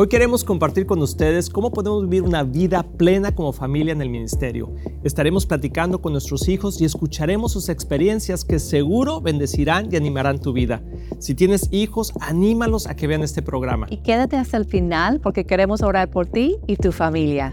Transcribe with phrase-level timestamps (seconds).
[0.00, 4.08] Hoy queremos compartir con ustedes cómo podemos vivir una vida plena como familia en el
[4.08, 4.72] ministerio.
[5.02, 10.52] Estaremos platicando con nuestros hijos y escucharemos sus experiencias que seguro bendecirán y animarán tu
[10.52, 10.84] vida.
[11.18, 13.88] Si tienes hijos, anímalos a que vean este programa.
[13.90, 17.52] Y quédate hasta el final porque queremos orar por ti y tu familia.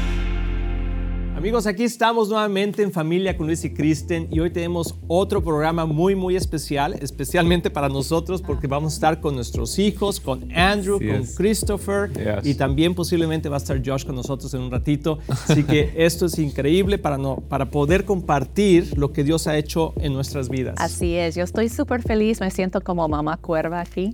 [1.41, 5.87] Amigos, aquí estamos nuevamente en Familia con Luis y Kristen y hoy tenemos otro programa
[5.87, 10.99] muy, muy especial, especialmente para nosotros porque vamos a estar con nuestros hijos, con Andrew,
[10.99, 12.11] con Christopher
[12.43, 15.17] y también posiblemente va a estar Josh con nosotros en un ratito.
[15.27, 19.95] Así que esto es increíble para, no, para poder compartir lo que Dios ha hecho
[19.97, 20.75] en nuestras vidas.
[20.77, 24.11] Así es, yo estoy súper feliz, me siento como mamá cuerva aquí,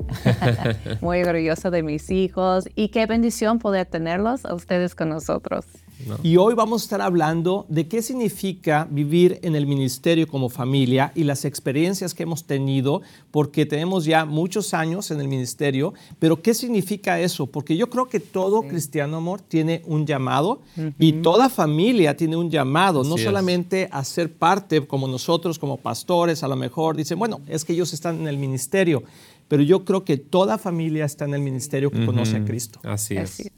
[1.01, 5.65] muy orgullosa de mis hijos y qué bendición poder tenerlos a ustedes con nosotros.
[6.23, 11.11] Y hoy vamos a estar hablando de qué significa vivir en el ministerio como familia
[11.15, 16.41] y las experiencias que hemos tenido, porque tenemos ya muchos años en el ministerio, pero
[16.41, 17.47] ¿qué significa eso?
[17.47, 20.61] Porque yo creo que todo cristiano, amor, tiene un llamado
[20.99, 26.43] y toda familia tiene un llamado, no solamente a ser parte como nosotros, como pastores,
[26.43, 29.03] a lo mejor dicen, bueno, es que ellos están en el ministerio,
[29.47, 32.79] pero yo creo que toda familia está en el ministerio que conoce a Cristo.
[32.83, 33.39] Así es.
[33.39, 33.51] Es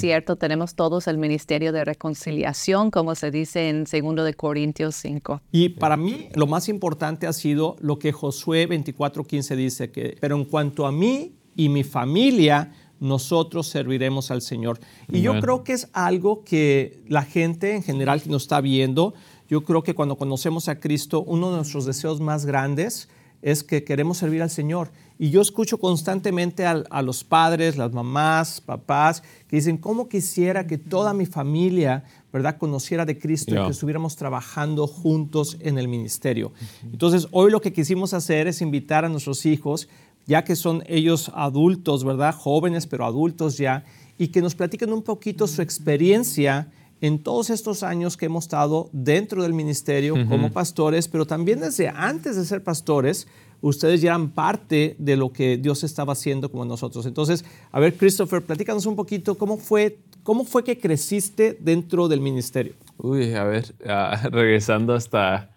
[0.00, 5.42] cierto, tenemos todos el ministerio de reconciliación, como se dice en 2 de Corintios 5.
[5.52, 10.36] Y para mí lo más importante ha sido lo que Josué 24:15 dice que pero
[10.36, 14.78] en cuanto a mí y mi familia nosotros serviremos al Señor.
[15.08, 19.14] Y yo creo que es algo que la gente en general que nos está viendo,
[19.48, 23.08] yo creo que cuando conocemos a Cristo, uno de nuestros deseos más grandes
[23.42, 24.90] es que queremos servir al Señor.
[25.22, 30.78] Y yo escucho constantemente a, los padres, las mamás, papás, que dicen, ¿cómo quisiera que
[30.78, 36.54] toda mi familia, verdad, conociera de Cristo y que estuviéramos trabajando juntos en el ministerio?
[36.90, 39.90] Entonces, hoy lo que quisimos hacer es invitar a nuestros hijos,
[40.26, 42.34] ya que son ellos adultos, ¿verdad?
[42.34, 43.84] Jóvenes, pero adultos ya,
[44.16, 46.72] y que nos platiquen un poquito su experiencia
[47.02, 51.88] en todos estos años que hemos estado dentro del ministerio como pastores, pero también desde
[51.88, 53.26] antes de ser pastores,
[53.60, 57.06] ustedes ya eran parte de lo que Dios estaba haciendo como nosotros.
[57.06, 62.20] Entonces, a ver, Christopher, platícanos un poquito cómo fue, cómo fue que creciste dentro del
[62.20, 62.74] ministerio.
[62.96, 65.50] Uy, a ver, ah, regresando hasta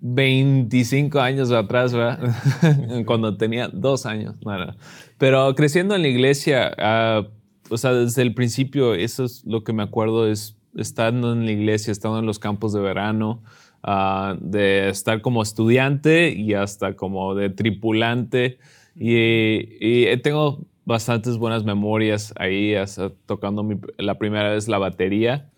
[0.00, 2.34] 25 años atrás, ¿verdad?
[3.06, 4.36] cuando tenía dos años.
[5.18, 7.26] Pero creciendo en la iglesia, ah,
[7.70, 11.52] o sea, desde el principio, eso es lo que me acuerdo, es estando en la
[11.52, 13.42] iglesia, estando en los campos de verano,
[13.82, 18.58] ah, de estar como estudiante y hasta como de tripulante.
[18.94, 23.66] Y, tengo bastantes buenas memorias ahí, hasta tocando
[23.98, 25.50] la primera vez la batería.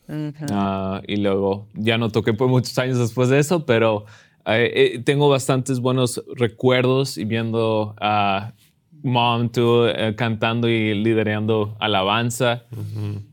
[0.50, 4.06] Ah, y luego ya no toqué por muchos años después de eso, pero
[4.46, 8.54] eh, eh, tengo bastantes buenos recuerdos y viendo a
[9.02, 12.64] Mom, tú eh, cantando y liderando alabanza.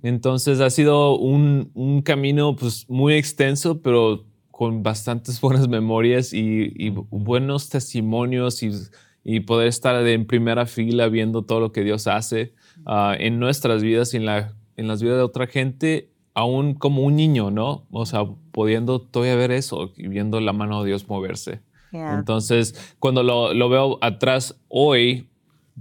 [0.04, 4.27] Entonces ha sido un, un, camino pues, muy extenso, pero
[4.58, 8.72] con bastantes buenas memorias y, buenos testimonios y,
[9.24, 12.56] y, poder estar en primera fila viendo todo lo que Dios hace
[12.88, 17.04] ah, en nuestras vidas y en, la, en las vidas de otra gente, aún como
[17.04, 17.86] un niño, ¿no?
[17.92, 21.62] O sea, pudiendo todavía ver eso y viendo la mano de Dios moverse.
[21.92, 25.30] Entonces, cuando lo, lo veo atrás hoy,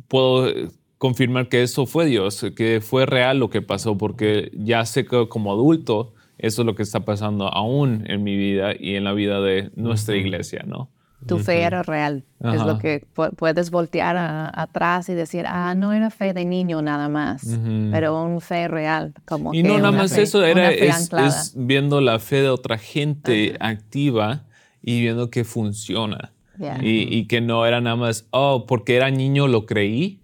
[0.06, 0.50] puedo
[0.98, 5.28] confirmar que eso fue Dios, que fue real lo que pasó, porque ya sé que
[5.28, 9.12] como adulto eso es lo que está pasando aún en mi vida y en la
[9.12, 10.90] vida de nuestra iglesia, ¿no?
[11.26, 12.24] Tu fe era real.
[12.40, 13.04] Es lo que
[13.36, 14.16] puedes voltear
[14.54, 17.58] atrás y decir, ah, no era fe de niño nada más,
[17.90, 19.14] pero un fe real.
[19.24, 24.44] Como y no nada más eso, era es, viendo la fe de otra gente activa
[24.82, 26.32] y viendo que funciona.
[26.80, 30.20] Y, que no era nada más, oh, porque era niño lo creí,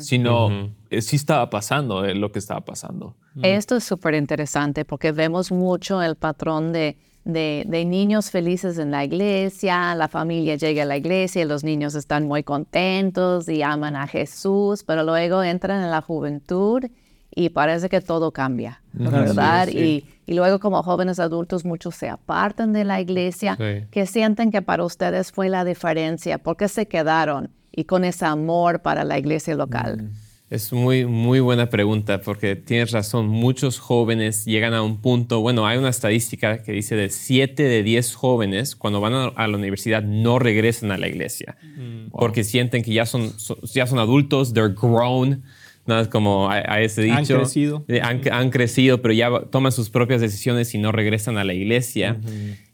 [0.00, 0.04] mm.
[0.04, 3.16] sino eh, sí estaba pasando eh, lo que estaba pasando.
[3.42, 8.90] Esto es súper interesante porque vemos mucho el patrón de, de, de, niños felices en
[8.90, 13.62] la iglesia, la familia llega a la iglesia, y los niños están muy contentos y
[13.62, 16.84] aman a Jesús, pero luego entran en la juventud
[17.32, 19.68] y parece que todo cambia, ¿verdad?
[19.68, 23.56] Y, y, luego como jóvenes adultos muchos se apartan de la iglesia,
[23.90, 28.80] que sienten que para ustedes fue la diferencia, porque se quedaron y con ese amor
[28.80, 30.10] para la iglesia local.
[30.50, 33.28] Es muy, muy buena pregunta porque tienes razón.
[33.28, 37.82] Muchos jóvenes llegan a un punto, bueno, hay una estadística que dice de 7 de
[37.84, 42.10] 10 jóvenes cuando van a, la universidad no regresan a la iglesia mm.
[42.10, 43.32] porque sienten que ya son,
[43.72, 45.44] ya son adultos, they're grown,
[45.86, 46.00] ¿no?
[46.00, 47.16] Es como a, ese dicho.
[47.16, 47.84] Han crecido.
[47.86, 52.18] Eh, han, crecido, pero ya toman sus propias decisiones y no regresan a la iglesia.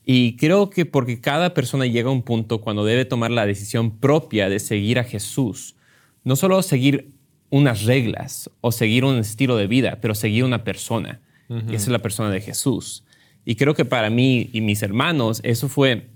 [0.08, 3.98] Y creo que porque cada persona llega a un punto cuando debe tomar la decisión
[3.98, 5.74] propia de seguir a Jesús,
[6.22, 7.10] no solo seguir
[7.50, 11.20] unas reglas o seguir un estilo de vida, pero seguir una persona.
[11.48, 13.04] Y esa es la persona de Jesús.
[13.44, 16.08] Y creo que para mí y mis hermanos, eso fue,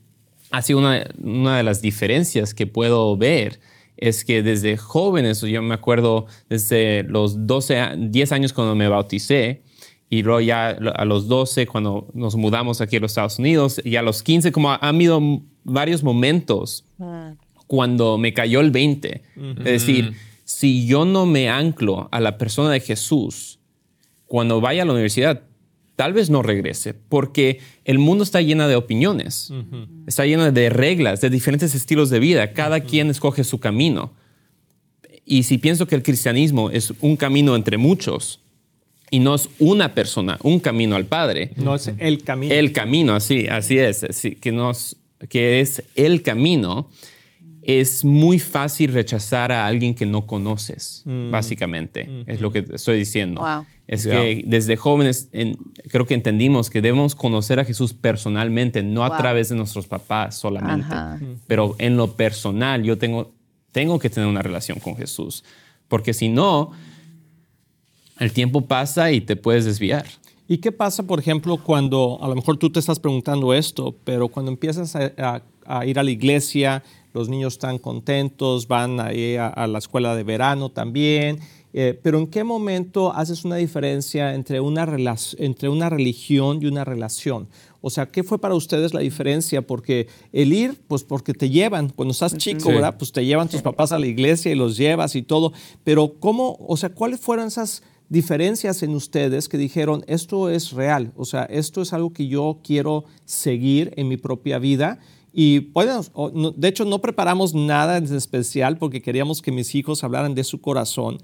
[0.53, 3.59] ha sido una, una de las diferencias que puedo ver.
[3.97, 9.63] Es que desde jóvenes, yo me acuerdo desde los 12, 10 años cuando me bauticé,
[10.13, 13.95] y luego ya a los 12 cuando nos mudamos aquí a los Estados Unidos, y
[13.95, 15.23] a los 15, como han habido
[15.63, 17.35] varios momentos ah.
[17.69, 19.23] cuando me cayó el 20.
[19.59, 20.15] Es decir,
[20.45, 23.61] si yo no me anclo a la persona de Jesús,
[24.27, 25.43] cuando vaya a la universidad,
[25.95, 29.53] tal vez no regrese, porque el mundo está lleno de opiniones,
[30.09, 34.13] está lleno de reglas, de diferentes estilos de vida, cada quien escoge su camino.
[35.25, 38.41] Y si pienso que el cristianismo es un camino entre muchos
[39.11, 41.51] y no es una persona, un camino al Padre.
[41.57, 42.55] No es el camino.
[42.55, 44.07] El camino, así, así es,
[44.41, 44.75] que,
[45.29, 46.89] que es el camino
[47.63, 51.31] es muy fácil rechazar a alguien que no conoces, mm.
[51.31, 52.23] básicamente, mm.
[52.27, 53.43] es lo que estoy diciendo.
[53.87, 55.31] Es que desde jóvenes
[55.91, 60.37] creo que entendimos que debemos conocer a Jesús personalmente, no a través de nuestros papás
[60.37, 60.95] solamente,
[61.49, 63.33] pero en lo personal yo tengo,
[63.73, 65.45] tengo que tener una relación con Jesús,
[65.89, 66.71] porque si no,
[68.21, 70.07] el tiempo pasa y te puedes desviar.
[70.47, 74.29] ¿Y qué pasa, por ejemplo, cuando a lo mejor tú te estás preguntando esto, pero
[74.29, 76.83] cuando empiezas a ir a la iglesia,
[77.13, 81.41] los niños están contentos, van ahí a, la escuela de verano también.
[81.73, 84.89] Eh, pero ¿en qué momento haces una diferencia entre una,
[85.39, 87.49] entre una religión y una relación?
[87.81, 89.63] O sea, ¿qué fue para ustedes la diferencia?
[89.63, 92.97] Porque el ir, pues porque te llevan, cuando estás chico, ¿verdad?
[92.99, 95.53] Pues te llevan tus papás a la iglesia y los llevas y todo.
[95.85, 101.13] Pero ¿cómo, o sea, cuáles fueron esas diferencias en ustedes que dijeron, esto es real,
[101.17, 104.99] o sea, esto es algo que yo quiero seguir en mi propia vida?
[105.33, 106.03] Y bueno,
[106.57, 110.61] de hecho no preparamos nada en especial porque queríamos que mis hijos hablaran de su
[110.61, 111.19] corazón,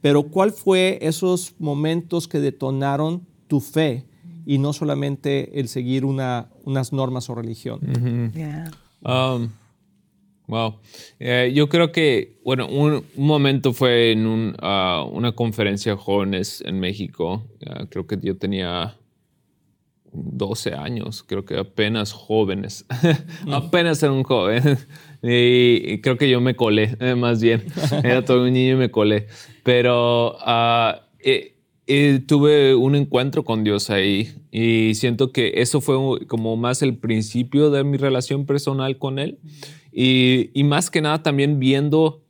[0.00, 4.04] pero ¿cuál fue esos momentos que detonaron tu fe
[4.44, 7.78] y no solamente el seguir una, unas normas o religión?
[9.04, 9.48] Um,
[10.52, 10.78] wow.
[11.18, 16.78] Eh, yo creo que, bueno, un, momento fue en uh, una conferencia de jóvenes en
[16.78, 17.46] México.
[17.90, 18.96] creo que yo tenía
[20.12, 22.84] 12 años, creo que apenas jóvenes,
[23.50, 24.78] apenas era un joven.
[25.22, 27.64] y, creo que yo me colé, eh, más bien.
[28.04, 29.26] Era todo un niño y me colé.
[29.62, 31.00] Pero uh,
[32.26, 37.70] tuve un encuentro con Dios ahí y siento que eso fue como más el principio
[37.70, 39.38] de mi relación personal con Él.
[39.92, 42.22] Y, y más que nada también viendo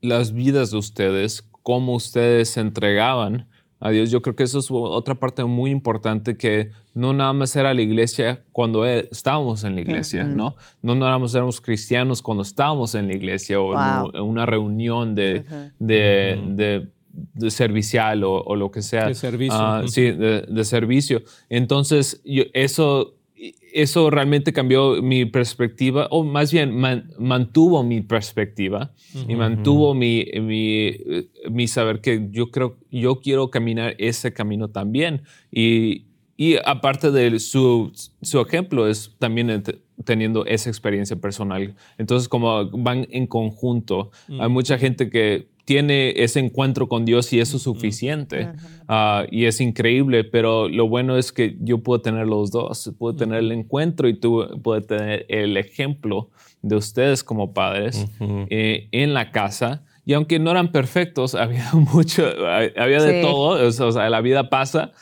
[0.00, 3.48] las vidas de ustedes, cómo ustedes se entregaban
[3.80, 4.10] a Dios.
[4.10, 7.82] Yo creo que eso es otra parte muy importante que no nada más era la
[7.82, 10.56] iglesia cuando e, estábamos en la iglesia, ¿no?
[10.82, 13.74] No nada más éramos cristianos cuando estábamos en la iglesia o
[14.14, 15.44] en una reunión de,
[15.78, 16.88] de,
[17.34, 19.06] de, servicial o, lo que sea.
[19.06, 19.58] De servicio.
[19.58, 21.22] Ah, sí, de, servicio.
[21.48, 23.17] Entonces, eso
[23.72, 26.74] eso realmente cambió mi perspectiva, o más bien
[27.18, 28.92] mantuvo mi perspectiva
[29.26, 30.96] y mantuvo mi, mi,
[31.50, 35.22] mi, saber que yo creo, yo quiero caminar ese camino también.
[35.52, 37.92] Y, y aparte de su,
[38.22, 39.62] su ejemplo, es también
[40.04, 41.74] teniendo esa experiencia personal.
[41.98, 47.40] Entonces, como van en conjunto, hay mucha gente que tiene ese encuentro con Dios y
[47.40, 48.48] eso es suficiente.
[48.88, 52.90] Ah, y es increíble, pero lo bueno es que yo puedo tener los dos.
[52.98, 56.30] Puedo tener el encuentro y tú puedes tener el ejemplo
[56.62, 58.06] de ustedes como padres
[58.48, 59.84] eh, en la casa.
[60.06, 62.24] Y aunque no eran perfectos, había mucho,
[62.74, 63.68] había de todo.
[63.68, 64.92] O sea, la vida pasa,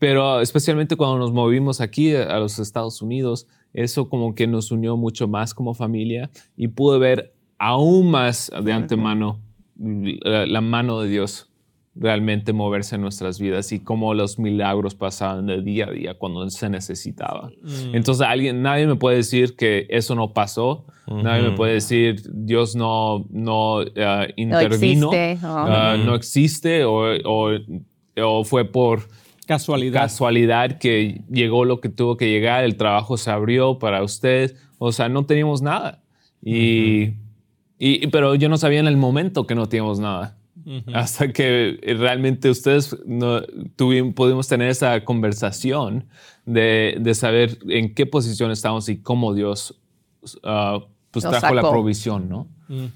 [0.00, 4.96] pero especialmente cuando nos movimos aquí a los Estados Unidos, eso como que nos unió
[4.96, 9.45] mucho más como familia y pude ver aún más de antemano
[9.78, 11.50] la, mano de Dios
[11.94, 16.48] realmente moverse en nuestras vidas y cómo los milagros pasaban de día a día cuando
[16.50, 17.50] se necesitaba.
[17.62, 17.94] Mm.
[17.94, 22.76] Entonces alguien, nadie me puede decir que eso no pasó, nadie me puede decir Dios
[22.76, 23.84] no, no uh,
[24.36, 27.50] intervino, no existe, uh, o,
[28.22, 29.08] o, fue por
[29.46, 30.02] casualidad.
[30.02, 34.92] casualidad que llegó lo que tuvo que llegar, el trabajo se abrió para usted, o
[34.92, 36.02] sea, no teníamos nada.
[36.42, 37.14] Y
[38.10, 40.36] pero yo no sabía en el momento que no teníamos nada.
[40.94, 43.42] hasta que realmente ustedes no,
[43.76, 46.06] tuvimos, pudimos tener esa conversación
[46.44, 49.78] de, de, saber en qué posición estamos y cómo Dios
[50.42, 50.80] uh,
[51.20, 52.48] pues trajo la provisión, ¿no?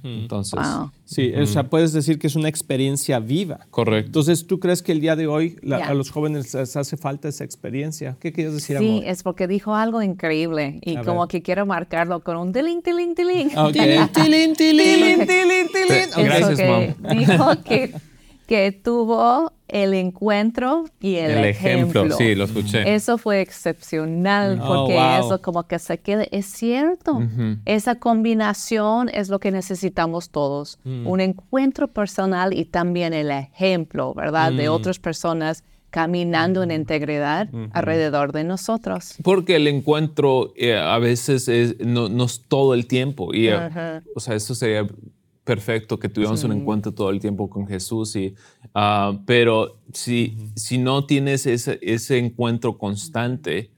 [0.02, 0.58] Entonces,
[1.04, 3.66] sí, o sea, puedes decir que es una experiencia viva.
[3.70, 4.06] Correcto.
[4.06, 7.44] Entonces, ¿tú crees que el día de hoy a los jóvenes les hace falta esa
[7.44, 8.16] experiencia?
[8.20, 9.02] ¿Qué quieres decir, sí, amor?
[9.02, 13.14] Sí, es porque dijo algo increíble y como que quiero marcarlo con un tiling, tiling,
[13.14, 13.56] tiling.
[13.56, 14.00] Okay.
[14.12, 16.26] tiling, tiling, tiling, tiling.
[16.26, 17.16] Gracias, mom.
[17.16, 17.94] Dijo que,
[18.46, 22.10] que tuvo el encuentro y el, el ejemplo.
[22.16, 22.94] Sí, lo escuché.
[22.94, 25.26] Eso fue excepcional Oh, porque wow.
[25.26, 27.20] eso como que se queda, es cierto.
[27.64, 30.78] Esa combinación es lo que necesitamos todos.
[30.84, 31.06] Mm.
[31.06, 34.52] Un encuentro personal y también el ejemplo, ¿verdad?
[34.52, 34.72] De Mm.
[34.72, 39.16] otras personas caminando en integridad alrededor de nosotros.
[39.24, 43.34] Porque el encuentro eh, a veces es, no, no es todo el tiempo.
[43.34, 44.86] Y, eh, O sea, eso sería
[45.54, 48.14] perfecto que tuviéramos un encuentro todo el tiempo con Jesús.
[48.14, 48.34] Y,
[48.72, 53.72] ah, pero si, si no tienes ese, ese encuentro constante,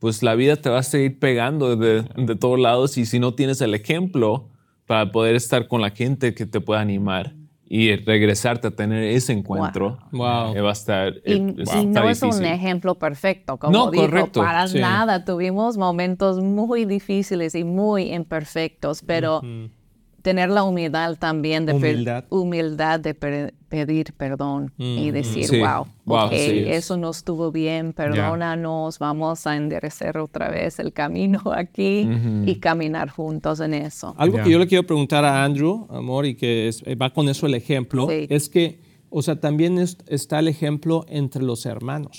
[0.00, 2.98] pues la vida te va a seguir pegando de, de todos lados.
[2.98, 4.50] Y si no tienes el ejemplo
[4.86, 7.34] para poder estar con la gente que te pueda animar
[7.66, 10.54] y regresarte a tener ese encuentro, Wow.
[10.54, 11.14] eh, va a estar.
[11.24, 14.78] Y, eh, y está no es un ejemplo perfecto, como No, dijo, correcto, para sí.
[14.78, 15.24] nada.
[15.24, 19.40] Tuvimos momentos muy difíciles y muy imperfectos, pero
[20.24, 22.24] tener la humildad también de pe- Humildad.
[22.30, 25.58] humildad de pe- pedir perdón y decir, Sí.
[25.60, 26.78] wow, Wow, es.
[26.78, 32.08] eso no estuvo bien, perdónanos, vamos a enderezar otra vez el camino aquí
[32.46, 34.14] y caminar juntos en eso.
[34.16, 34.44] Algo Ya.
[34.44, 37.46] que yo le quiero preguntar a Andrew, amor, y que es- eh, va con eso
[37.46, 38.26] el ejemplo, Sí.
[38.30, 42.18] es que, o sea, también es- está el ejemplo entre los hermanos.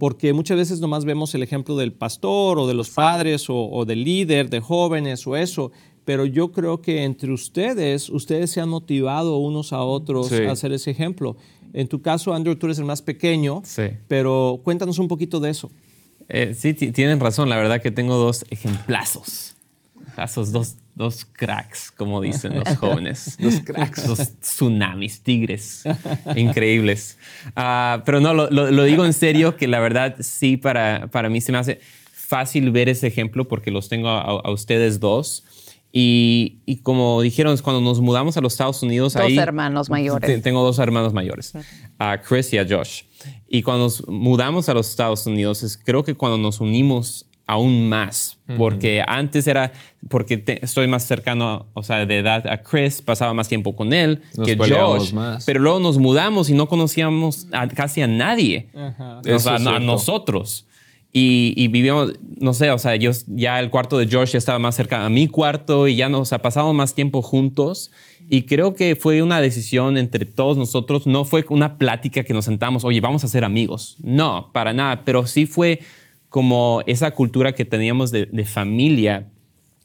[0.00, 3.84] Porque muchas veces nomás vemos el ejemplo del pastor o de los padres o, o
[3.84, 5.70] del líder, de jóvenes o eso.
[6.04, 10.42] Pero yo creo que entre ustedes, ustedes se han motivado unos a otros Sí.
[10.44, 11.36] a hacer ese ejemplo.
[11.72, 13.84] En tu caso, Andrew, tú eres el más pequeño, Sí.
[14.08, 15.70] pero cuéntanos un poquito de eso.
[16.28, 17.48] Eh, sí, ti- tienen razón.
[17.48, 19.54] La verdad que tengo dos ejemplazos.
[20.52, 23.38] Dos, dos cracks, como dicen los jóvenes.
[23.40, 24.06] Dos cracks.
[24.06, 25.84] Dos tsunamis, tigres.
[26.36, 27.16] Increíbles.
[27.56, 31.28] Ah, pero no, lo, lo- lo digo en serio, que la verdad sí, para, para
[31.30, 31.80] mí se me hace
[32.12, 35.44] fácil ver ese ejemplo porque los tengo a, a ustedes dos.
[35.94, 40.26] Y, y como dijeron, cuando nos mudamos a los Estados Unidos, Dos ahí hermanos mayores.
[40.26, 41.52] te- tengo dos hermanos mayores,
[41.98, 43.02] a Chris y a Josh.
[43.46, 47.90] Y cuando nos mudamos a los Estados Unidos, es, creo que cuando nos unimos aún
[47.90, 49.72] más, porque antes era,
[50.08, 53.92] porque te- estoy más cercano, o sea, de edad a Chris, pasaba más tiempo con
[53.92, 55.44] él Nos que Josh, más.
[55.44, 59.60] pero luego nos mudamos y no conocíamos a- casi a nadie, o Eso sea, es
[59.62, 59.80] no- a cierto.
[59.80, 60.66] nosotros.
[61.14, 64.58] Y, y vivíamos, no sé, o sea, yo ya el cuarto de Josh ya estaba
[64.58, 67.90] más cerca a mi cuarto y ya nos, o sea, pasamos más tiempo juntos.
[68.30, 72.46] Y creo que fue una decisión entre todos nosotros, no fue una plática que nos
[72.46, 73.96] sentamos, oye, vamos a ser amigos.
[74.02, 75.80] No, para nada, pero sí fue
[76.30, 79.26] como esa cultura que teníamos de, de familia,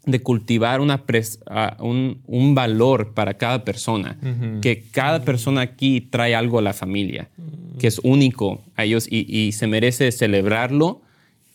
[0.05, 4.17] de cultivar una pres- ah, un, un valor para cada persona,
[4.62, 7.27] que cada persona aquí trae algo a la familia,
[7.79, 11.01] que es único a ellos y, y se merece celebrarlo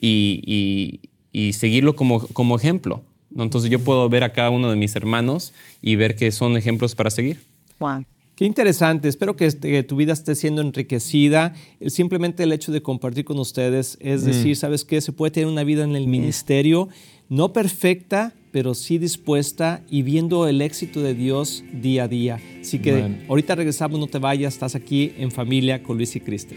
[0.03, 3.03] y, y- y seguirlo como, como ejemplo.
[3.35, 6.95] Entonces yo puedo ver a cada uno de mis hermanos y ver que son ejemplos
[6.95, 7.39] para seguir.
[7.79, 8.05] Wow.
[8.37, 9.09] Qué interesante.
[9.09, 11.55] Espero que, este- que tu vida esté siendo enriquecida.
[11.87, 15.01] Simplemente el hecho de compartir con ustedes es decir, ¿sabes qué?
[15.01, 16.89] Se puede tener una vida en el ministerio,
[17.31, 22.39] no perfecta, pero sí dispuesta y viendo el éxito de Dios día a día.
[22.61, 22.93] Así que
[23.29, 26.57] ahorita regresamos, no te vayas, estás aquí en familia con Luis y Cristi.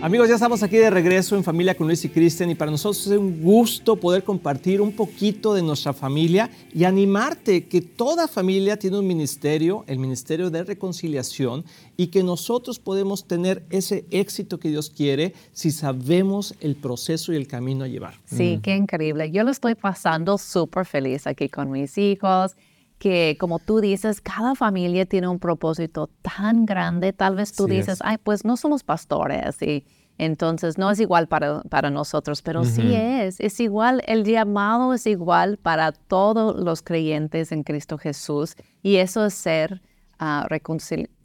[0.00, 3.04] Amigos, ya estamos aquí de regreso en Familia con Luis y Kristen y para nosotros
[3.08, 8.78] es un gusto poder compartir un poquito de nuestra familia y animarte que toda familia
[8.78, 11.64] tiene un ministerio, el Ministerio de Reconciliación,
[11.96, 17.36] y que nosotros podemos tener ese éxito que Dios quiere si sabemos el proceso y
[17.36, 18.14] el camino a llevar.
[18.24, 19.32] Sí, qué increíble.
[19.32, 22.54] Yo lo estoy pasando súper feliz aquí con mis hijos,
[22.98, 27.12] que como tú dices, cada familia tiene un propósito tan grande.
[27.12, 28.02] Tal vez tú Sí dices, es.
[28.02, 29.84] ay, pues no somos pastores y
[30.18, 33.38] entonces no es igual para, para nosotros, pero sí es.
[33.38, 39.24] Es igual, el llamado es igual para todos los creyentes en Cristo Jesús y eso
[39.24, 39.80] es ser
[40.18, 40.46] ah,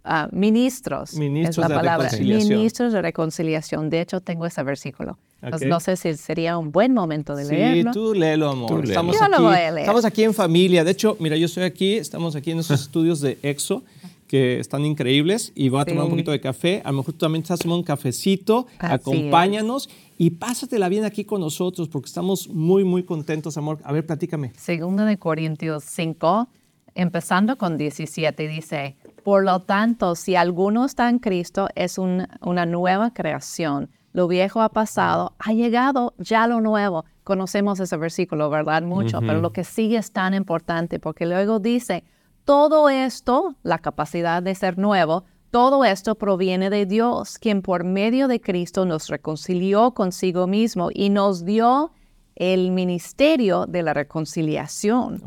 [0.03, 1.15] ah, ministros.
[1.15, 2.09] Ministros es la de palabra.
[2.09, 2.57] reconciliación.
[2.57, 3.89] Ministros de reconciliación.
[3.89, 5.17] De hecho, tengo ese versículo.
[5.43, 5.71] Entonces, Ok.
[5.71, 7.91] no sé si sería un buen momento de Sí, leerlo.
[7.91, 8.69] tú léelo, amor.
[8.69, 8.89] Tú léelo.
[8.89, 9.79] Estamos, Yo lo aquí, voy a leer.
[9.79, 10.83] estamos aquí en familia.
[10.83, 13.83] De hecho, mira, yo estoy aquí, estamos aquí en esos estudios de EXO
[14.27, 16.11] que están increíbles y voy a tomar un Sí.
[16.13, 16.81] poquito de café.
[16.85, 18.67] A lo mejor tú también estás tomando un cafecito.
[18.79, 23.79] Así Acompáñanos y pásatela bien aquí con nosotros porque estamos muy, muy contentos, amor.
[23.83, 24.51] A ver, platícame.
[24.57, 26.47] Segunda de Corintios 5,
[26.95, 32.65] empezando con 17, dice, por lo tanto, si alguno está en Cristo, es un- una
[32.65, 33.89] nueva creación.
[34.13, 37.03] Lo viejo ha pasado, ha llegado ya lo nuevo.
[37.23, 38.83] Conocemos ese versículo, ¿verdad?
[38.83, 42.03] Mucho, pero lo que sigue es tan importante porque luego dice,
[42.45, 48.27] todo esto, la capacidad de ser nuevo, todo esto proviene de Dios, quien por medio
[48.27, 51.91] de Cristo nos reconcilió consigo mismo y nos dio
[52.35, 55.21] el ministerio de la reconciliación.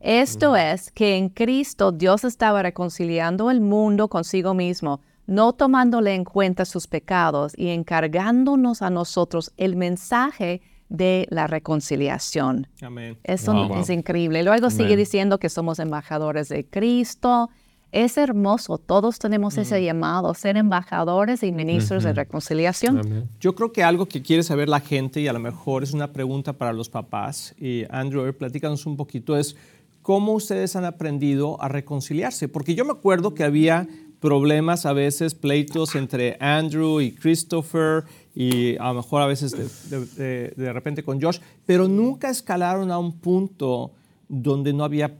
[0.00, 6.24] Esto es que en Cristo Dios estaba reconciliando el mundo consigo mismo, no tomándole en
[6.24, 12.66] cuenta sus pecados y encargándonos a nosotros el mensaje de la reconciliación.
[12.80, 13.18] Amén.
[13.24, 13.78] Eso Wow, wow.
[13.78, 14.42] es increíble.
[14.42, 17.50] Luego sigue diciendo que somos embajadores de Cristo.
[17.92, 23.28] Es hermoso, todos tenemos ese llamado, ser embajadores y ministros de reconciliación.
[23.38, 26.12] Yo creo que algo que quiere saber la gente y a lo mejor es una
[26.12, 29.56] pregunta para los papás, y Andrew, platícanos un poquito, es
[30.02, 32.48] cómo ustedes han aprendido a reconciliarse.
[32.48, 33.86] Porque yo me acuerdo que había
[34.20, 39.96] problemas a veces, pleitos entre Andrew y Christopher y a lo mejor a veces de,
[39.96, 43.92] de- de- de repente con Josh, pero nunca escalaron a un punto
[44.28, 45.14] donde no había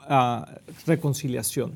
[0.00, 1.72] ah, reconciliación.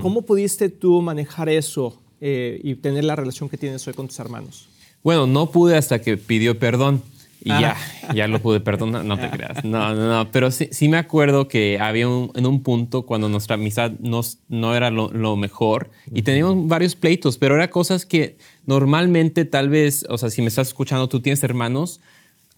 [0.00, 4.18] ¿Cómo pudiste tú manejar eso eh, y tener la relación que tienes hoy con tus
[4.18, 4.66] hermanos?
[5.02, 7.02] Bueno, no pude hasta que pidió perdón.
[7.48, 7.76] Y ya,
[8.14, 9.64] ya lo pude perdonar, no te creas.
[9.64, 10.30] No, no, no.
[10.30, 14.38] Pero sí, sí me acuerdo que había un, en un punto cuando nuestra amistad nos-
[14.48, 18.36] no era lo, lo mejor y teníamos varios pleitos, pero eran cosas que
[18.66, 22.00] normalmente tal vez, o sea, si me estás escuchando, tú tienes hermanos,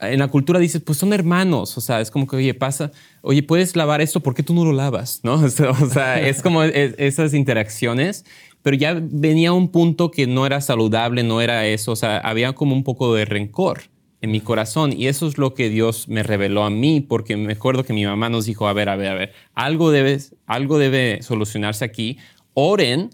[0.01, 3.43] en la cultura dices, pues son hermanos, o sea, es como que, oye, pasa, oye,
[3.43, 5.21] puedes lavar esto, ¿por qué tú no lo lavas?
[5.23, 5.35] ¿No?
[5.45, 8.25] O sea, o sea, es como es- esas interacciones,
[8.63, 12.53] pero ya venía un punto que no era saludable, no era eso, o sea, había
[12.55, 13.83] como un poco de rencor
[14.23, 17.55] en mi corazón y eso es lo que Dios me reveló a mí, porque me
[17.55, 20.79] acuerdo que mi mamá nos dijo, a ver, a ver, a ver, algo debe, algo
[20.79, 22.19] debe solucionarse aquí,
[22.55, 23.11] oren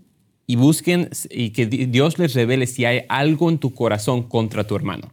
[0.46, 4.64] y busquen y que di- Dios les revele si hay algo en tu corazón contra
[4.64, 5.12] tu hermano.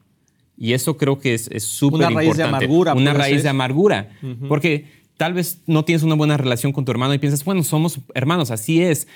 [0.57, 2.25] Y eso creo que es súper Una importante.
[2.27, 3.43] raíz de amargura, Una raíz ser.
[3.43, 4.09] de amargura.
[4.47, 4.85] Porque
[5.17, 8.51] tal vez no tienes una buena relación con tu hermano y piensas, bueno, somos hermanos,
[8.51, 9.07] así es.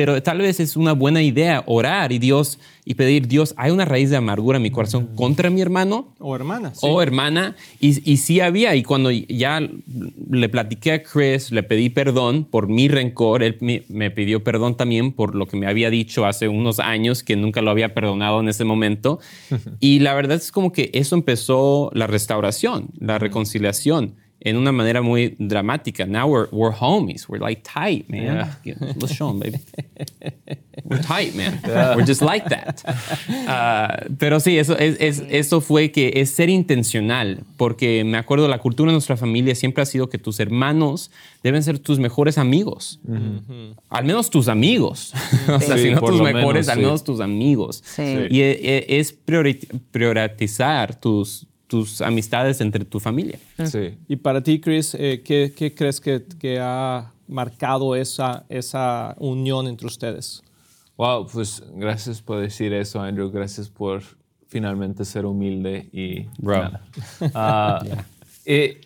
[0.00, 3.84] Pero tal vez es una buena idea orar y Dios y pedir, Dios, hay una
[3.84, 6.78] raíz de amargura en mi corazón contra mi hermano O hermanas.
[6.80, 7.54] o hermana.
[7.80, 8.74] Y, y sí había.
[8.76, 13.42] Y cuando ya le platiqué a Chris, le pedí perdón por mi rencor.
[13.42, 17.22] Él me, me pidió perdón también por lo que me había dicho hace unos años,
[17.22, 19.20] que nunca lo había perdonado en ese momento.
[19.80, 24.14] y la verdad es como que eso empezó la restauración, la reconciliación.
[24.42, 26.06] En una manera muy dramática.
[26.06, 27.28] Now we're, we're homies.
[27.28, 28.48] We're like tight, man.
[28.64, 29.58] Let's show 'em, baby.
[30.84, 31.60] We're tight, man.
[31.94, 32.82] We're just like that.
[33.52, 38.48] Ah, pero sí, eso, es, es- eso fue que es ser intencional, porque me acuerdo
[38.48, 41.10] la cultura de nuestra familia siempre ha sido que tus hermanos
[41.42, 43.00] deben ser tus mejores amigos.
[43.90, 45.12] Al menos tus amigos.
[45.48, 46.80] o sea, Sí, si no tus mejores, menos, al sí.
[46.80, 47.82] menos tus amigos.
[47.84, 48.02] Sí.
[48.30, 48.50] Y e-
[48.88, 53.38] e- es priori- priorizar tus, tus amistades entre tu familia.
[53.64, 53.96] Sí.
[54.08, 59.68] Y para ti, Chris, eh, ¿qué, qué crees que, que ha marcado esa, esa unión
[59.68, 60.42] entre ustedes?
[60.96, 63.30] Wow, pues gracias por decir eso, Andrew.
[63.30, 64.02] Gracias por
[64.48, 66.26] finalmente ser humilde y.
[66.38, 66.56] Bro.
[66.58, 66.82] nada.
[67.34, 67.80] Ah,
[68.44, 68.80] eh,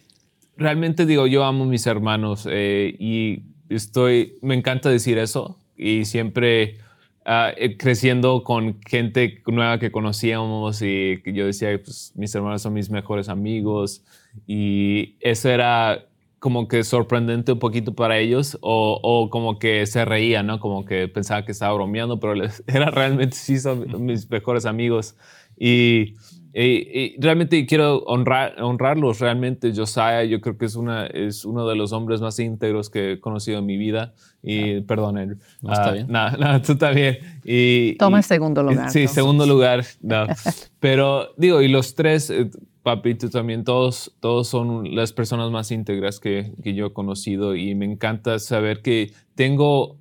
[0.59, 4.35] realmente digo, yo amo a mis hermanos eh, y estoy.
[4.43, 6.77] Me encanta decir eso y siempre.
[7.25, 12.75] Ah, eh, creciendo con gente nueva que conocíamos y yo decía, pues mis hermanos son
[12.75, 14.05] mis mejores amigos
[14.47, 16.07] y eso era
[16.39, 20.61] como que sorprendente un poquito para ellos o, o como que se reían, ¿no?
[20.61, 25.17] Como que pensaba que estaba bromeando, pero les- era realmente sí son mis mejores amigos
[25.57, 26.17] y,
[26.55, 29.73] y- y realmente quiero honrar, honrarlos realmente.
[29.75, 33.21] Josiah yo creo que es, una, es uno de los hombres más íntegros que he
[33.21, 35.39] conocido en mi vida y perdón, Andrew.
[35.63, 36.07] No, está Ah, bien.
[36.09, 37.19] No, no, tú también.
[37.45, 39.11] Y, Toma y- el segundo lugar, Sí, entonces.
[39.11, 39.85] segundo lugar.
[40.01, 40.27] No.
[40.81, 42.51] Pero digo, y los tres, eh,
[42.83, 47.57] papi, tú también, todos, todos son las personas más íntegras que, que yo he conocido
[47.57, 49.97] y me encanta saber que tengo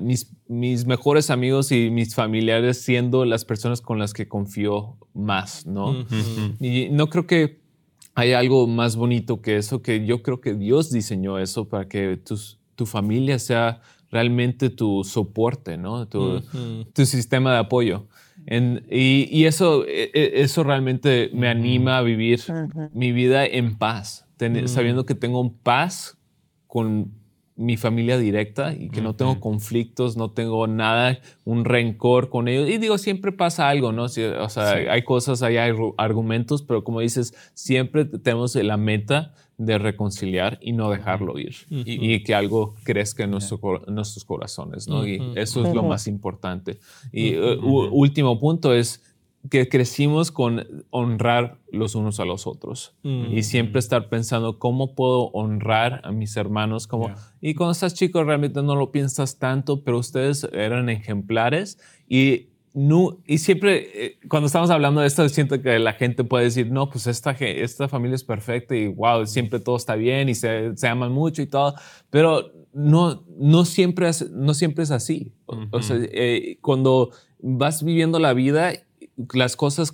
[0.00, 5.64] mis, mis mejores amigos y mis familiares siendo las personas con las que confío más,
[5.66, 6.04] ¿no?
[6.60, 7.60] Y no creo que
[8.14, 12.16] hay algo más bonito que eso, que yo creo que Dios diseñó eso para que
[12.16, 16.06] tus- tu familia sea realmente tu soporte, ¿no?
[16.08, 16.40] Tu,
[16.92, 18.06] tu sistema de apoyo.
[18.90, 22.40] y, y eso, e, e, eso realmente me anima a vivir
[22.92, 24.26] mi vida en paz,
[24.68, 26.18] sabiendo que tengo paz
[26.66, 27.10] con
[27.56, 32.68] mi familia directa y que no tengo conflictos, no tengo nada, un rencor con ellos.
[32.68, 34.04] Y digo, siempre pasa algo, ¿no?
[34.04, 35.56] o sea, hay cosas, hay
[35.96, 41.54] argumentos, pero como dices, siempre tenemos la meta de reconciliar y no dejarlo ir.
[41.70, 45.06] Y, que algo crezca en, nuestros corazones, ¿no?
[45.06, 46.78] Y eso es lo más importante.
[47.12, 49.00] Y uh, último punto es
[49.50, 52.94] que crecimos con honrar los unos a los otros.
[53.02, 56.86] Y siempre estar pensando cómo puedo honrar a mis hermanos.
[56.86, 61.78] Como, Y cuando estás chico realmente no lo piensas tanto, pero ustedes eran ejemplares
[62.08, 66.44] y, no, y siempre eh, cuando estamos hablando de esto siento que la gente puede
[66.44, 70.34] decir, no, pues esta, esta familia es perfecta y wow, siempre todo está bien y
[70.34, 71.74] se, se aman mucho y todo,
[72.10, 75.32] pero no, no, siempre, es, no siempre es así.
[75.70, 78.72] O sea, eh, cuando vas viviendo la vida
[79.32, 79.92] las cosas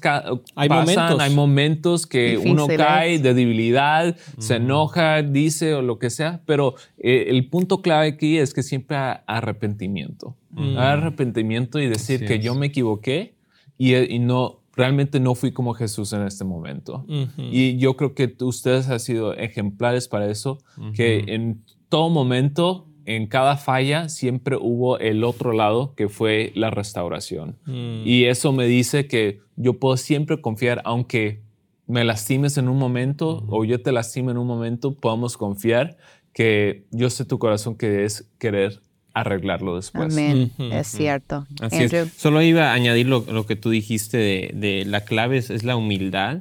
[0.55, 1.21] hay pasan, momentos.
[1.21, 6.75] hay momentos que uno cae de debilidad, se enoja, dice o lo que sea, pero
[6.99, 10.37] eh, el punto clave aquí es que siempre hay arrepentimiento.
[10.57, 13.35] Hay arrepentimiento y decir que yo me equivoqué
[13.79, 17.05] y, no, realmente no fui como Jesús en este momento.
[17.37, 20.59] Y yo creo que ustedes han sido ejemplares para eso,
[20.95, 26.71] que en todo momento en cada falla siempre hubo el otro lado que fue la
[26.71, 27.59] restauración.
[27.67, 28.03] Mm.
[28.05, 31.43] Y eso me dice que yo puedo siempre confiar, aunque
[31.89, 35.97] me lastimes en un momento o yo te lastime en un momento, podamos confiar
[36.33, 38.81] que yo sé tu corazón que es querer
[39.15, 40.13] arreglarlo después.
[40.13, 41.47] Amén, es cierto.
[41.61, 42.13] Así es.
[42.17, 44.17] Solo iba a añadir lo, que tú dijiste
[44.55, 46.39] de, la clave es, la humildad.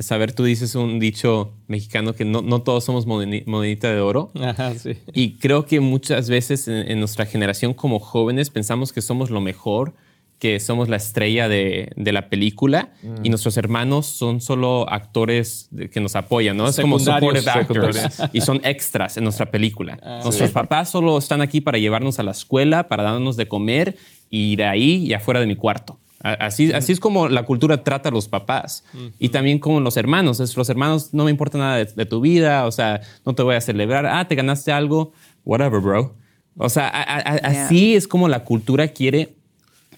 [0.00, 4.30] Saber, tú dices un dicho mexicano que no, no todos somos monedita de oro.
[4.40, 4.96] Ajá, sí.
[5.12, 9.94] Y creo que muchas veces en, nuestra generación como jóvenes pensamos que somos lo mejor
[10.42, 12.90] que somos la estrella de, la película
[13.22, 13.30] y mm.
[13.30, 16.66] nuestros hermanos son solo actores que nos apoyan, ¿no?
[16.66, 20.00] Es como supportive actors y son extras en nuestra película.
[20.02, 23.96] Ah, nuestros papás solo están aquí para llevarnos a la escuela, para darnos de comer
[24.30, 26.00] y de ahí y afuera de mi cuarto.
[26.24, 28.82] Así, así es como la cultura trata a los papás
[29.20, 30.40] y también como los hermanos.
[30.40, 33.54] Es, los hermanos no me importa nada de, tu vida, o sea, no te voy
[33.54, 34.06] a celebrar.
[34.06, 35.12] Ah, te ganaste algo,
[35.44, 36.16] whatever, bro.
[36.56, 39.36] O sea, así es como la cultura quiere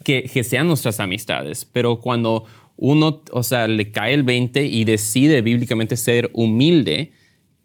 [0.05, 2.45] que, sean nuestras amistades, pero cuando
[2.77, 7.13] uno, o sea, le cae el 20 y decide bíblicamente ser humilde,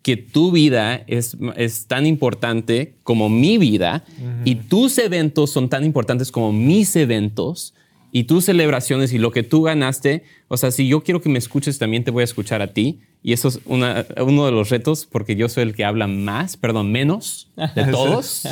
[0.01, 4.05] que tu vida es, es tan importante como mi vida
[4.45, 7.73] y tus eventos son tan importantes como mis eventos
[8.11, 11.39] y tus celebraciones y lo que tú ganaste, o sea, si yo quiero que me
[11.39, 15.05] escuches, también te voy a escuchar a ti y eso es uno de los retos
[15.05, 18.47] porque yo soy el que habla más, perdón, menos de todos.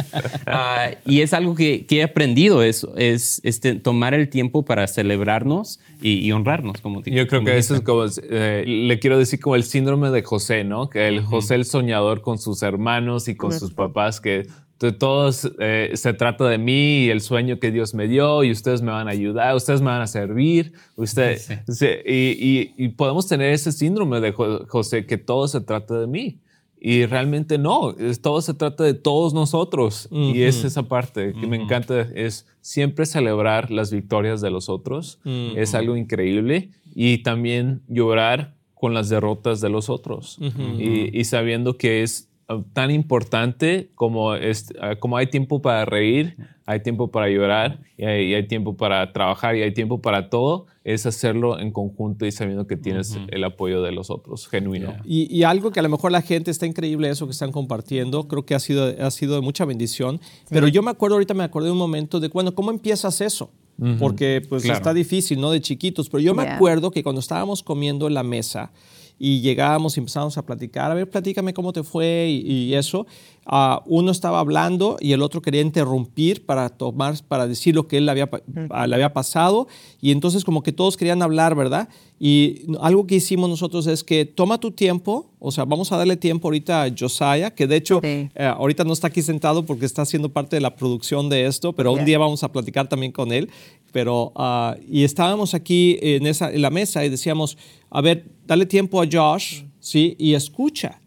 [0.46, 5.80] Ah, y es algo que, he aprendido, es, es este, tomar el tiempo para celebrarnos
[6.02, 6.82] y, honrarnos.
[6.82, 10.22] Como, yo creo que eso es como, eh, le quiero decir como el síndrome de
[10.22, 10.90] José, ¿no?
[10.90, 14.48] Que el José el soñador con sus hermanos y con sus papás que
[14.80, 18.52] de todos eh, se trata de mí y el sueño que Dios me dio y
[18.52, 20.74] ustedes me van a ayudar, ustedes me van a servir.
[20.96, 21.40] Usted,
[22.06, 26.40] y, podemos tener ese síndrome de José que todo se trata de mí.
[26.80, 30.08] Y realmente no, todo se trata de todos nosotros.
[30.12, 35.20] Y es esa parte que me encanta, es siempre celebrar las victorias de los otros.
[35.26, 36.70] Es algo increíble.
[36.94, 40.38] Y también llorar con las derrotas de los otros.
[40.78, 42.27] y, y sabiendo que es
[42.74, 48.06] tan importante como, es, ah, como hay tiempo para reír, hay tiempo para llorar y
[48.06, 52.66] hay, tiempo para trabajar y hay tiempo para todo, es hacerlo en conjunto y sabiendo
[52.66, 54.94] que tienes el apoyo de los otros, genuino.
[55.06, 58.46] Y, algo que a lo mejor la gente está increíble eso que están compartiendo, creo
[58.46, 61.68] que ha sido, ha sido de mucha bendición, pero yo me acuerdo, ahorita me acordé
[61.68, 63.52] de un momento de cuando, ¿cómo empiezas eso?
[64.00, 65.52] Porque pues está difícil, ¿no?
[65.52, 68.72] De chiquitos, pero yo me acuerdo que cuando estábamos comiendo en la mesa,
[69.20, 73.08] y llegábamos y empezamos a platicar, a ver, platícame cómo te fue y, eso.
[73.50, 77.96] Uh, uno estaba hablando y el otro quería interrumpir para tomar, para decir lo que
[77.98, 79.70] él le había, le había pasado
[80.02, 81.88] y entonces como que todos querían hablar, ¿verdad?
[82.20, 86.18] Y algo que hicimos nosotros es que toma tu tiempo, o sea, vamos a darle
[86.18, 90.02] tiempo ahorita a Josiah, que de hecho eh, ahorita no está aquí sentado porque está
[90.02, 93.32] haciendo parte de la producción de esto, pero un día vamos a platicar también con
[93.32, 93.50] él.
[93.94, 97.58] Pero, uh, y estábamos aquí en, esa, en la mesa y decíamos,
[97.90, 100.16] a ver, dale tiempo a Josh, ¿sí?
[100.20, 101.00] Y escucha.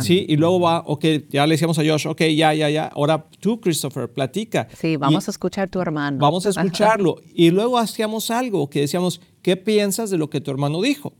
[0.00, 2.86] Sí, y luego va, ok, ya le decíamos a Josh, ok, ya, ya, ya.
[2.86, 4.68] Ahora tú, Christopher, platica.
[4.76, 6.18] Sí, vamos a escuchar a tu hermano.
[6.18, 7.16] Vamos a escucharlo.
[7.34, 11.12] Y luego hacíamos algo que decíamos, ¿qué piensas de lo que tu hermano dijo?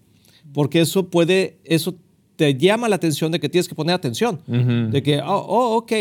[0.54, 1.96] Porque eso puede, eso
[2.37, 4.40] te llama la atención de que tienes que poner atención.
[4.46, 5.92] De que, oh, oh, ok.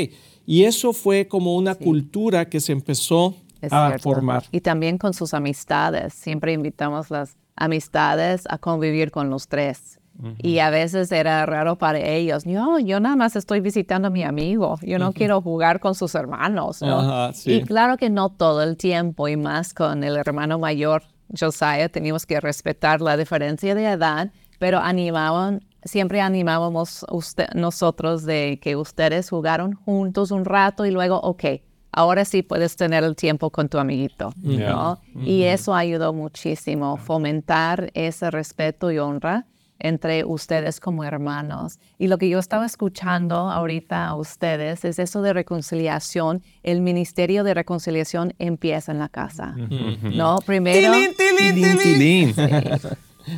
[0.46, 4.04] Y eso fue como una cultura que se empezó Es a cierto.
[4.04, 4.44] formar.
[4.52, 6.14] Y también con sus amistades.
[6.14, 10.00] Siempre invitamos las amistades a convivir con los tres.
[10.42, 12.46] Y a veces era raro para ellos.
[12.46, 14.78] No, yo nada más estoy visitando a mi amigo.
[14.82, 16.82] Yo no quiero jugar con sus hermanos.
[16.82, 17.00] ¿no?
[17.00, 17.54] Ajá, sí.
[17.54, 21.04] Y claro que no todo el tiempo, y más con el hermano mayor,
[21.38, 28.60] Josiah, teníamos que respetar la diferencia de edad, pero animaban, siempre animábamos usted- nosotros de
[28.62, 31.44] que ustedes jugaron juntos un rato y luego, ok,
[31.92, 35.00] ahora sí puedes tener el tiempo con tu amiguito, ¿no?
[35.26, 39.46] Y eso ayudó muchísimo, fomentar ese respeto y honra
[39.80, 41.80] entre ustedes como hermanos.
[41.98, 46.42] Y lo que yo estaba escuchando ahorita a ustedes es eso de reconciliación.
[46.64, 50.40] El ministerio de reconciliación empieza en la casa, ¿no?
[50.46, 50.94] Primero...
[51.18, 52.36] Tilín, tilín.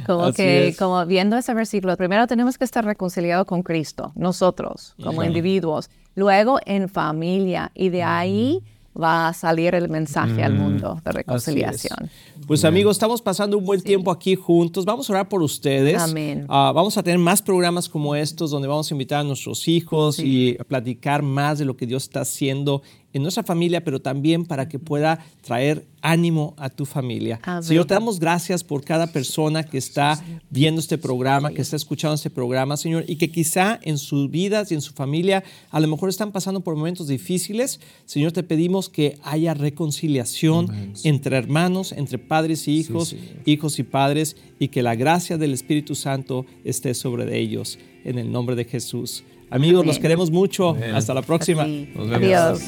[0.06, 0.78] Como Así que, es.
[0.78, 6.60] como viendo ese versículo, primero tenemos que estar reconciliados con Cristo, nosotros, como individuos, luego
[6.66, 8.64] en familia, y de ahí
[9.02, 12.10] va a salir el mensaje al mundo de reconciliación.
[12.48, 14.86] Pues amigos, estamos pasando un buen tiempo aquí juntos.
[14.86, 16.02] Vamos a orar por ustedes.
[16.02, 16.46] Amén.
[16.50, 20.20] Ah, vamos a tener más programas como estos donde vamos a invitar a nuestros hijos
[20.20, 22.82] y a platicar más de lo que Dios está haciendo
[23.14, 27.40] en nuestra familia, pero también para que pueda traer ánimo a tu familia.
[27.44, 27.64] Amén.
[27.64, 32.16] Señor, te damos gracias por cada persona que está viendo este programa, que está escuchando
[32.16, 35.88] este programa, Señor, y que quizá en sus vidas y en su familia a lo
[35.88, 37.80] mejor están pasando por momentos difíciles.
[38.06, 43.16] Señor, te pedimos que haya reconciliación entre hermanos, entre padres y hijos,
[43.46, 47.80] hijos y padres, y que la gracia del Espíritu Santo esté sobre ellos.
[48.04, 49.24] En el nombre de Jesús.
[49.50, 50.76] Amigos, los queremos mucho.
[50.94, 51.66] Hasta la próxima.
[51.66, 52.16] Nos vemos.
[52.16, 52.62] Adiós.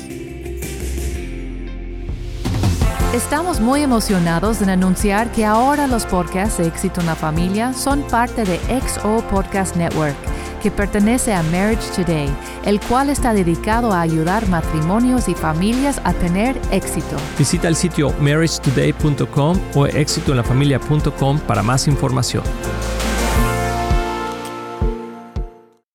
[3.14, 8.04] Estamos muy emocionados en anunciar que ahora los podcasts de Éxito en la Familia son
[8.04, 10.16] parte de XO Podcast Network,
[10.62, 12.30] que pertenece a Marriage Today,
[12.66, 17.18] el cual está dedicado a ayudar matrimonios y familias a tener éxito.
[17.36, 22.44] Visita el sitio marriagetoday.com o éxitoenlafamilia.com para más información.